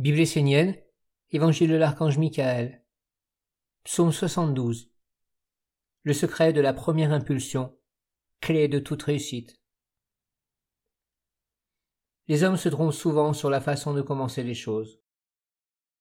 [0.00, 0.78] Bible essénienne,
[1.30, 2.82] Évangile de l'archange Michael,
[3.84, 4.90] Psaume 72.
[6.04, 7.76] Le secret de la première impulsion,
[8.40, 9.60] clé de toute réussite.
[12.28, 15.02] Les hommes se trompent souvent sur la façon de commencer les choses.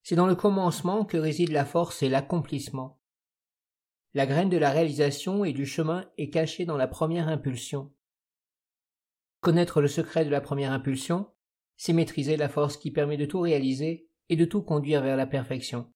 [0.02, 3.02] C'est dans le commencement que réside la force et l'accomplissement.
[4.14, 7.92] La graine de la réalisation et du chemin est cachée dans la première impulsion.
[9.42, 11.30] Connaître le secret de la première impulsion,
[11.80, 15.26] c'est maîtriser la force qui permet de tout réaliser et de tout conduire vers la
[15.26, 15.90] perfection.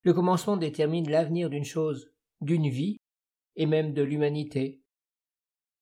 [0.00, 2.10] Le commencement détermine l'avenir d'une chose,
[2.40, 2.96] d'une vie,
[3.56, 4.80] et même de l'humanité.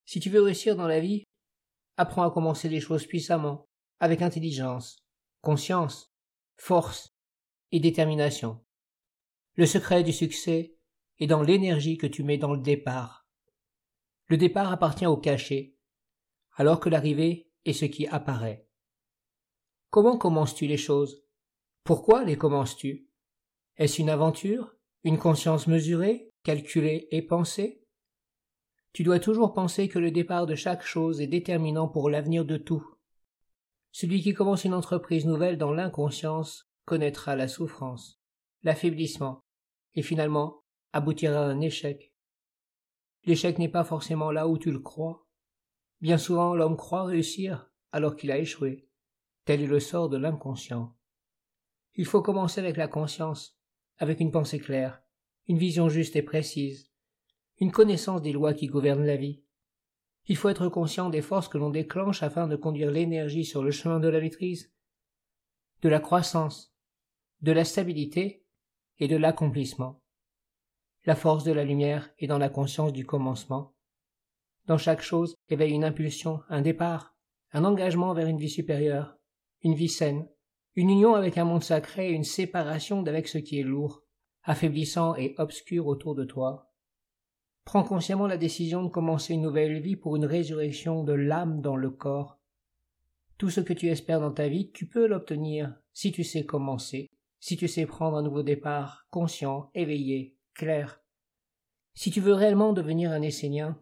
[0.05, 1.23] Si tu veux réussir dans la vie,
[1.95, 3.69] apprends à commencer les choses puissamment,
[4.01, 4.97] avec intelligence,
[5.41, 6.13] conscience,
[6.57, 7.07] force
[7.71, 8.61] et détermination.
[9.55, 10.75] Le secret du succès
[11.19, 13.25] est dans l'énergie que tu mets dans le départ.
[14.25, 15.77] Le départ appartient au cachet,
[16.57, 18.66] alors que l'arrivée est ce qui apparaît.
[19.89, 21.23] Comment commences-tu les choses?
[21.83, 23.07] Pourquoi les commences-tu?
[23.77, 27.83] Est-ce une aventure Une conscience mesurée, calculée et pensée?
[28.93, 32.57] Tu dois toujours penser que le départ de chaque chose est déterminant pour l'avenir de
[32.57, 32.85] tout.
[33.91, 38.19] Celui qui commence une entreprise nouvelle dans l'inconscience connaîtra la souffrance,
[38.63, 39.45] l'affaiblissement,
[39.95, 40.63] et finalement
[40.93, 42.13] aboutira à un échec.
[43.25, 45.27] L'échec n'est pas forcément là où tu le crois,
[45.99, 48.86] Bien souvent l'homme croit réussir alors qu'il a échoué.
[49.47, 50.93] Tel est le sort de l'inconscient.
[51.95, 53.57] Il faut commencer avec la conscience,
[53.97, 55.01] avec une pensée claire,
[55.47, 56.91] une vision juste et précise,
[57.57, 59.41] une connaissance des lois qui gouvernent la vie.
[60.25, 63.71] Il faut être conscient des forces que l'on déclenche afin de conduire l'énergie sur le
[63.71, 64.73] chemin de la maîtrise,
[65.81, 66.75] de la croissance,
[67.41, 68.43] de la stabilité
[68.99, 70.01] et de l'accomplissement.
[71.05, 73.73] La force de la lumière est dans la conscience du commencement,
[74.65, 77.15] dans chaque chose éveille une impulsion, un départ,
[77.53, 79.16] un engagement vers une vie supérieure,
[79.63, 80.27] une vie saine,
[80.75, 84.03] une union avec un monde sacré et une séparation d'avec ce qui est lourd,
[84.43, 86.71] affaiblissant et obscur autour de toi.
[87.65, 91.75] Prends consciemment la décision de commencer une nouvelle vie pour une résurrection de l'âme dans
[91.75, 92.39] le corps.
[93.37, 97.09] Tout ce que tu espères dans ta vie, tu peux l'obtenir si tu sais commencer,
[97.39, 101.01] si tu sais prendre un nouveau départ, conscient, éveillé, clair.
[101.93, 103.79] Si tu veux réellement devenir un Essénien,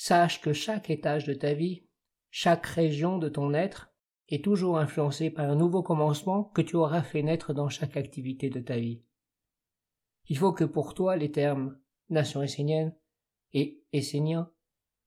[0.00, 1.82] Sache que chaque étage de ta vie,
[2.30, 3.92] chaque région de ton être,
[4.28, 8.50] est toujours influencé par un nouveau commencement que tu auras fait naître dans chaque activité
[8.50, 9.02] de ta vie.
[10.28, 11.78] Il faut que pour toi les termes
[12.10, 12.94] nation essénienne
[13.52, 14.50] et essénien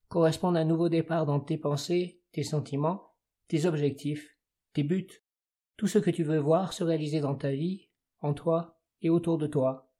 [0.08, 3.14] correspondent à un nouveau départ dans tes pensées, tes sentiments,
[3.48, 4.36] tes objectifs,
[4.72, 5.22] tes buts,
[5.76, 7.88] tout ce que tu veux voir se réaliser dans ta vie,
[8.20, 9.90] en toi et autour de toi.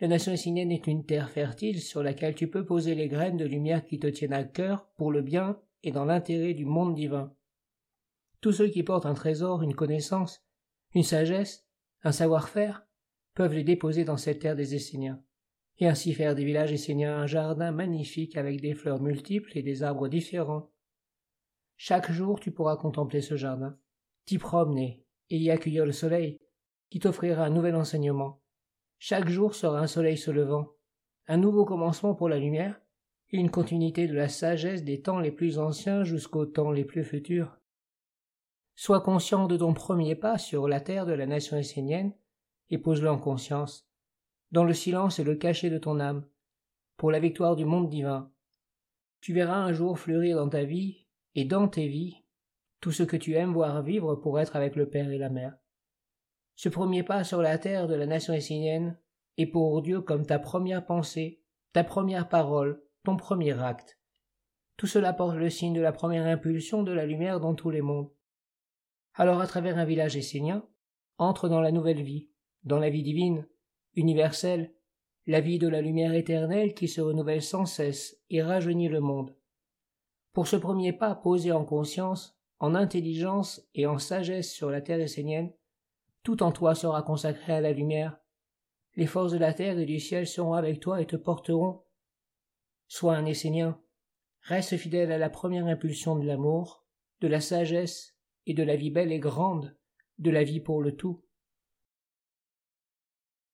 [0.00, 3.46] La nation essénienne est une terre fertile sur laquelle tu peux poser les graines de
[3.46, 7.32] lumière qui te tiennent à cœur pour le bien et dans l'intérêt du monde divin.
[8.46, 10.46] Tous ceux qui portent un trésor, une connaissance,
[10.94, 11.66] une sagesse,
[12.04, 12.86] un savoir-faire,
[13.34, 15.20] peuvent les déposer dans cette terre des Esséniens,
[15.78, 19.82] et ainsi faire des villages esséniens un jardin magnifique avec des fleurs multiples et des
[19.82, 20.70] arbres différents.
[21.76, 23.76] Chaque jour tu pourras contempler ce jardin,
[24.26, 26.38] t'y promener et y accueillir le soleil,
[26.88, 28.44] qui t'offrira un nouvel enseignement,
[29.00, 30.68] chaque jour sera un soleil se levant,
[31.26, 32.80] un nouveau commencement pour la lumière,
[33.30, 37.02] et une continuité de la sagesse des temps les plus anciens jusqu'aux temps les plus
[37.02, 37.58] futurs.
[38.78, 42.12] Sois conscient de ton premier pas sur la terre de la nation essénienne,
[42.68, 43.88] et pose-le en conscience,
[44.52, 46.26] dans le silence et le cachet de ton âme,
[46.98, 48.30] pour la victoire du monde divin.
[49.22, 52.22] Tu verras un jour fleurir dans ta vie, et dans tes vies,
[52.80, 55.56] tout ce que tu aimes voir vivre pour être avec le Père et la Mère.
[56.54, 58.98] Ce premier pas sur la terre de la nation essénienne
[59.38, 61.42] est pour Dieu comme ta première pensée,
[61.72, 63.98] ta première parole, ton premier acte.
[64.76, 67.80] Tout cela porte le signe de la première impulsion de la lumière dans tous les
[67.80, 68.10] mondes.
[69.18, 70.62] Alors à travers un village essénien,
[71.16, 72.28] entre dans la nouvelle vie,
[72.64, 73.48] dans la vie divine,
[73.94, 74.74] universelle,
[75.26, 79.34] la vie de la lumière éternelle qui se renouvelle sans cesse et rajeunit le monde.
[80.34, 85.00] Pour ce premier pas posé en conscience, en intelligence et en sagesse sur la terre
[85.00, 85.50] essénienne,
[86.22, 88.18] tout en toi sera consacré à la lumière.
[88.96, 91.84] Les forces de la terre et du ciel seront avec toi et te porteront.
[92.86, 93.80] Sois un Essénien.
[94.42, 96.84] Reste fidèle à la première impulsion de l'amour,
[97.20, 98.15] de la sagesse
[98.46, 99.76] et de la vie belle et grande,
[100.18, 101.22] de la vie pour le tout.